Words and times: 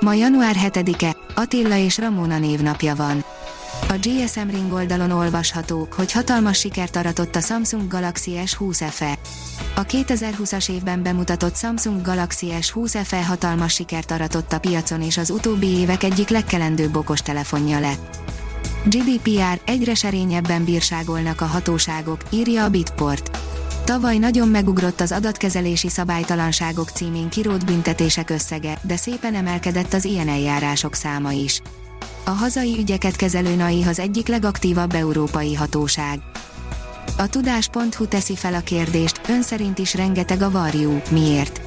Ma 0.00 0.14
január 0.14 0.56
7-e, 0.58 1.16
Attila 1.34 1.76
és 1.76 1.98
Ramona 1.98 2.38
névnapja 2.38 2.94
van. 2.94 3.24
A 3.88 3.92
GSM 3.92 4.48
Ring 4.48 4.72
oldalon 4.72 5.10
olvasható, 5.10 5.88
hogy 5.96 6.12
hatalmas 6.12 6.58
sikert 6.58 6.96
aratott 6.96 7.36
a 7.36 7.40
Samsung 7.40 7.88
Galaxy 7.88 8.32
S20 8.44 8.86
FE. 8.90 9.18
A 9.74 9.84
2020-as 9.84 10.70
évben 10.70 11.02
bemutatott 11.02 11.56
Samsung 11.56 12.02
Galaxy 12.02 12.46
S20 12.60 13.00
FE 13.04 13.24
hatalmas 13.24 13.74
sikert 13.74 14.10
aratott 14.10 14.52
a 14.52 14.58
piacon 14.58 15.02
és 15.02 15.16
az 15.16 15.30
utóbbi 15.30 15.66
évek 15.66 16.02
egyik 16.02 16.28
legkelendőbb 16.28 16.96
okostelefonja 16.96 17.80
lett. 17.80 18.18
GDPR 18.84 19.60
egyre 19.64 19.94
serényebben 19.94 20.64
bírságolnak 20.64 21.40
a 21.40 21.46
hatóságok, 21.46 22.20
írja 22.30 22.64
a 22.64 22.68
Bitport. 22.68 23.49
Tavaly 23.84 24.18
nagyon 24.18 24.48
megugrott 24.48 25.00
az 25.00 25.12
adatkezelési 25.12 25.88
szabálytalanságok 25.88 26.88
címén 26.88 27.28
kirót 27.28 27.66
büntetések 27.66 28.30
összege, 28.30 28.78
de 28.82 28.96
szépen 28.96 29.34
emelkedett 29.34 29.92
az 29.92 30.04
ilyen 30.04 30.28
eljárások 30.28 30.94
száma 30.94 31.32
is. 31.32 31.62
A 32.24 32.30
hazai 32.30 32.76
ügyeket 32.78 33.16
kezelő 33.16 33.54
NAI 33.54 33.82
az 33.82 33.98
egyik 33.98 34.28
legaktívabb 34.28 34.94
európai 34.94 35.54
hatóság. 35.54 36.20
A 37.18 37.26
tudás.hu 37.26 38.06
teszi 38.06 38.36
fel 38.36 38.54
a 38.54 38.60
kérdést, 38.60 39.20
ön 39.28 39.42
szerint 39.42 39.78
is 39.78 39.94
rengeteg 39.94 40.42
a 40.42 40.50
varjú, 40.50 41.00
miért? 41.10 41.59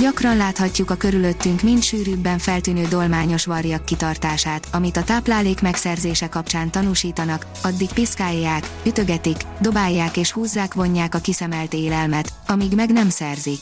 Gyakran 0.00 0.36
láthatjuk 0.36 0.90
a 0.90 0.94
körülöttünk 0.94 1.62
mind 1.62 1.82
sűrűbben 1.82 2.38
feltűnő 2.38 2.86
dolmányos 2.88 3.44
varjak 3.44 3.84
kitartását, 3.84 4.68
amit 4.72 4.96
a 4.96 5.04
táplálék 5.04 5.60
megszerzése 5.60 6.28
kapcsán 6.28 6.70
tanúsítanak, 6.70 7.46
addig 7.62 7.92
piszkálják, 7.92 8.70
ütögetik, 8.86 9.36
dobálják 9.60 10.16
és 10.16 10.32
húzzák 10.32 10.74
vonják 10.74 11.14
a 11.14 11.18
kiszemelt 11.18 11.74
élelmet, 11.74 12.32
amíg 12.46 12.74
meg 12.74 12.92
nem 12.92 13.08
szerzik. 13.08 13.60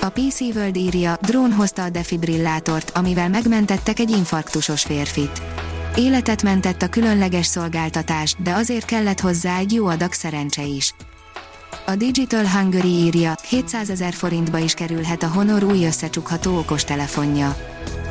A 0.00 0.08
PC 0.08 0.40
World 0.40 0.76
írja, 0.76 1.16
drón 1.20 1.52
hozta 1.52 1.82
a 1.82 1.90
defibrillátort, 1.90 2.90
amivel 2.90 3.28
megmentettek 3.28 3.98
egy 3.98 4.10
infarktusos 4.10 4.82
férfit. 4.82 5.42
Életet 5.96 6.42
mentett 6.42 6.82
a 6.82 6.88
különleges 6.88 7.46
szolgáltatás, 7.46 8.34
de 8.38 8.52
azért 8.54 8.84
kellett 8.84 9.20
hozzá 9.20 9.58
egy 9.58 9.72
jó 9.72 9.86
adag 9.86 10.12
szerencse 10.12 10.62
is. 10.62 10.94
A 11.86 11.96
Digital 11.96 12.46
Hungary 12.48 12.88
írja, 12.88 13.34
700 13.48 13.90
ezer 13.90 14.12
forintba 14.12 14.58
is 14.58 14.74
kerülhet 14.74 15.22
a 15.22 15.28
Honor 15.28 15.62
új 15.64 15.84
összecsukható 15.84 16.58
okostelefonja. 16.58 17.56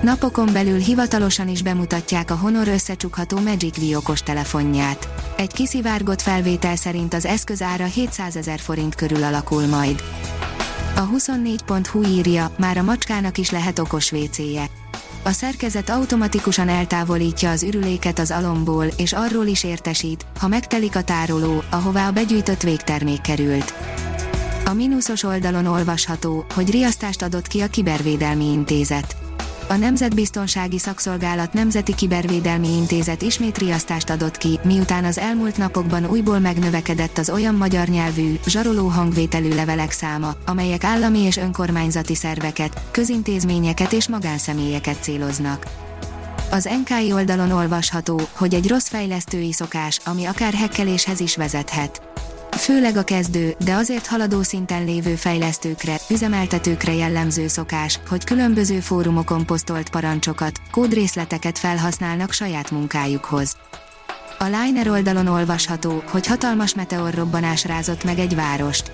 Napokon 0.02 0.50
belül 0.54 0.78
hivatalosan 0.78 1.48
is 1.48 1.62
bemutatják 1.62 2.32
a 2.32 2.36
Honor 2.36 2.68
összecsukható 2.68 3.40
Magic 3.40 3.78
V 3.78 3.98
okostelefonját. 3.98 5.10
Egy 5.38 5.54
kiszivárgott 5.54 6.22
felvétel 6.22 6.76
szerint 6.76 7.14
az 7.14 7.26
eszköz 7.26 7.62
ára 7.62 7.86
700 7.86 8.36
ezer 8.36 8.60
forint 8.60 8.96
körül 8.96 9.24
alakul 9.24 9.66
majd. 9.66 10.04
A 10.96 11.08
24.hu 11.08 12.04
írja, 12.04 12.52
már 12.58 12.78
a 12.78 12.84
macskának 12.84 13.38
is 13.38 13.52
lehet 13.52 13.80
okos 13.80 14.12
WC-je. 14.12 14.70
A 15.30 15.32
szerkezet 15.32 15.90
automatikusan 15.90 16.70
eltávolítja 16.70 17.50
az 17.50 17.64
ürüléket 17.64 18.20
az 18.20 18.32
alomból, 18.32 18.86
és 18.98 19.14
arról 19.14 19.46
is 19.46 19.64
értesít, 19.64 20.26
ha 20.40 20.48
megtelik 20.48 20.96
a 20.96 21.04
tároló, 21.04 21.64
ahová 21.70 22.08
a 22.08 22.12
begyűjtött 22.12 22.62
végtermék 22.62 23.22
került. 23.22 23.74
A 24.66 24.74
mínuszos 24.74 25.24
oldalon 25.24 25.66
olvasható, 25.66 26.46
hogy 26.54 26.72
riasztást 26.72 27.22
adott 27.22 27.48
ki 27.48 27.62
a 27.62 27.68
Kibervédelmi 27.68 28.52
Intézet 28.52 29.19
a 29.70 29.76
Nemzetbiztonsági 29.76 30.78
Szakszolgálat 30.78 31.54
Nemzeti 31.54 31.96
Kibervédelmi 31.96 32.68
Intézet 32.68 33.22
ismét 33.22 33.58
riasztást 33.58 34.10
adott 34.10 34.38
ki, 34.38 34.60
miután 34.64 35.06
az 35.06 35.18
elmúlt 35.18 35.58
napokban 35.58 36.06
újból 36.06 36.40
megnövekedett 36.40 37.18
az 37.18 37.30
olyan 37.30 37.56
magyar 37.56 37.88
nyelvű, 37.88 38.40
zsaroló 38.48 38.88
hangvételű 38.88 39.56
levelek 39.56 39.92
száma, 39.92 40.36
amelyek 40.46 40.84
állami 40.84 41.20
és 41.20 41.38
önkormányzati 41.38 42.16
szerveket, 42.16 42.82
közintézményeket 42.92 43.92
és 43.92 44.08
magánszemélyeket 44.08 45.04
céloznak. 45.04 45.66
Az 46.52 46.70
NKI 46.84 47.14
oldalon 47.14 47.52
olvasható, 47.52 48.22
hogy 48.32 48.54
egy 48.54 48.68
rossz 48.68 48.88
fejlesztői 48.88 49.54
szokás, 49.54 50.00
ami 50.06 50.26
akár 50.26 50.54
hekkeléshez 50.54 51.20
is 51.20 51.36
vezethet 51.36 52.09
főleg 52.60 52.98
a 52.98 53.04
kezdő, 53.04 53.56
de 53.64 53.74
azért 53.74 54.08
haladó 54.08 54.42
szinten 54.42 54.86
lévő 54.86 55.16
fejlesztőkre, 55.16 55.96
üzemeltetőkre 56.10 56.94
jellemző 56.94 57.48
szokás, 57.48 58.00
hogy 58.08 58.24
különböző 58.24 58.80
fórumokon 58.80 59.46
posztolt 59.46 59.90
parancsokat, 59.90 60.62
kódrészleteket 60.72 61.58
felhasználnak 61.58 62.32
saját 62.32 62.72
munkájukhoz. 62.72 63.56
A 64.40 64.44
Liner 64.44 64.90
oldalon 64.90 65.28
olvasható, 65.28 66.04
hogy 66.12 66.28
hatalmas 66.28 66.76
meteorrobbanás 66.76 67.66
rázott 67.66 68.04
meg 68.04 68.20
egy 68.20 68.36
várost. 68.36 68.92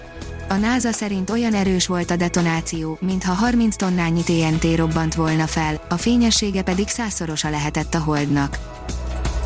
A 0.49 0.53
NASA 0.53 0.91
szerint 0.91 1.29
olyan 1.29 1.53
erős 1.53 1.87
volt 1.87 2.11
a 2.11 2.15
detonáció, 2.15 2.97
mintha 3.01 3.33
30 3.33 3.75
tonnányi 3.75 4.23
TNT 4.23 4.75
robbant 4.75 5.15
volna 5.15 5.47
fel, 5.47 5.81
a 5.89 5.97
fényessége 5.97 6.61
pedig 6.61 6.87
százszorosa 6.87 7.49
lehetett 7.49 7.93
a 7.93 7.99
Holdnak. 7.99 8.57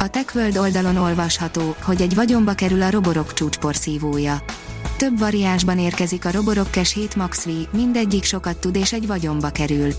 A 0.01 0.07
TechWorld 0.09 0.57
oldalon 0.57 0.97
olvasható, 0.97 1.75
hogy 1.81 2.01
egy 2.01 2.15
vagyonba 2.15 2.53
kerül 2.53 2.81
a 2.81 2.89
Roborok 2.89 3.33
csúcsporszívója. 3.33 4.41
Több 4.97 5.19
variánsban 5.19 5.79
érkezik 5.79 6.25
a 6.25 6.31
Roborok 6.31 6.67
Cash 6.71 6.95
7 6.95 7.15
Max 7.15 7.45
V, 7.45 7.49
mindegyik 7.71 8.23
sokat 8.23 8.57
tud 8.57 8.75
és 8.75 8.93
egy 8.93 9.07
vagyonba 9.07 9.49
kerül. 9.49 9.93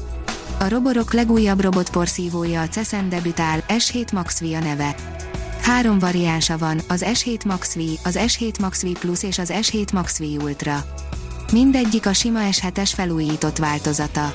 A 0.58 0.68
Roborok 0.68 1.12
legújabb 1.12 1.60
robotporszívója 1.60 2.60
a 2.60 2.68
CESEN 2.68 3.08
debütál, 3.08 3.64
S7 3.68 4.12
Max 4.12 4.40
V 4.40 4.44
a 4.44 4.58
neve. 4.58 4.94
Három 5.62 5.98
variánsa 5.98 6.58
van, 6.58 6.80
az 6.88 7.04
S7 7.06 7.46
Max 7.46 7.74
V, 7.74 7.80
az 8.04 8.18
S7 8.18 8.60
Max 8.60 8.82
V 8.82 8.86
Plus 8.86 9.22
és 9.22 9.38
az 9.38 9.52
S7 9.54 9.92
Max 9.92 10.18
V 10.18 10.22
Ultra. 10.42 10.84
Mindegyik 11.52 12.06
a 12.06 12.12
sima 12.12 12.40
S7-es 12.50 12.90
felújított 12.94 13.58
változata. 13.58 14.34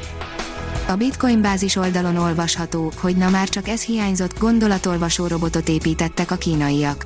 A 0.87 0.95
Bitcoin 0.95 1.41
bázis 1.41 1.75
oldalon 1.75 2.17
olvasható, 2.17 2.91
hogy 2.97 3.15
na 3.15 3.29
már 3.29 3.49
csak 3.49 3.67
ez 3.67 3.81
hiányzott, 3.81 4.39
gondolatolvasó 4.39 5.27
robotot 5.27 5.69
építettek 5.69 6.31
a 6.31 6.35
kínaiak. 6.35 7.05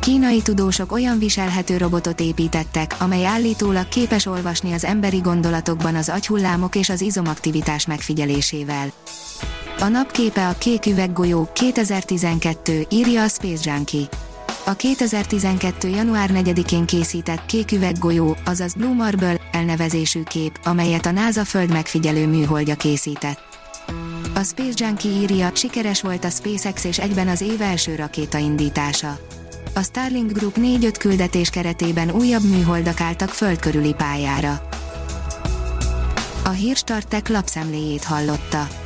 Kínai 0.00 0.42
tudósok 0.42 0.92
olyan 0.92 1.18
viselhető 1.18 1.76
robotot 1.76 2.20
építettek, 2.20 2.94
amely 2.98 3.26
állítólag 3.26 3.88
képes 3.88 4.26
olvasni 4.26 4.72
az 4.72 4.84
emberi 4.84 5.18
gondolatokban 5.18 5.94
az 5.94 6.08
agyhullámok 6.08 6.74
és 6.74 6.88
az 6.88 7.00
izomaktivitás 7.00 7.86
megfigyelésével. 7.86 8.92
A 9.80 9.88
napképe 9.88 10.48
a 10.48 10.54
kék 10.58 10.86
üveggolyó 10.86 11.48
2012, 11.52 12.86
írja 12.90 13.22
a 13.22 13.28
Space 13.28 13.70
Junkie. 13.70 14.08
A 14.68 14.74
2012. 14.74 15.88
január 15.88 16.30
4-én 16.34 16.86
készített 16.86 17.46
kék 17.46 17.72
üveggolyó, 17.72 18.36
azaz 18.44 18.74
Blue 18.74 18.94
Marble 18.94 19.40
elnevezésű 19.52 20.22
kép, 20.22 20.58
amelyet 20.64 21.06
a 21.06 21.10
NASA 21.10 21.44
föld 21.44 21.72
megfigyelő 21.72 22.26
műholdja 22.26 22.74
készített. 22.74 23.40
A 24.34 24.42
Space 24.42 24.84
Junkie 24.84 25.10
írja, 25.10 25.50
sikeres 25.54 26.02
volt 26.02 26.24
a 26.24 26.30
SpaceX 26.30 26.84
és 26.84 26.98
egyben 26.98 27.28
az 27.28 27.40
év 27.40 27.60
első 27.60 27.94
rakétaindítása. 27.94 29.18
A 29.74 29.82
Starlink 29.82 30.32
Group 30.32 30.56
4-5 30.60 30.94
küldetés 30.98 31.50
keretében 31.50 32.10
újabb 32.10 32.44
műholdak 32.44 33.00
álltak 33.00 33.28
föld 33.28 33.58
körüli 33.58 33.94
pályára. 33.94 34.68
A 36.44 36.50
Hírstartek 36.50 37.28
lapszemléjét 37.28 38.04
hallotta. 38.04 38.85